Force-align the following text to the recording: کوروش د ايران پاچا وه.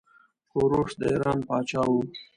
کوروش 0.51 0.91
د 0.99 1.01
ايران 1.11 1.39
پاچا 1.47 1.81
وه. 1.91 2.01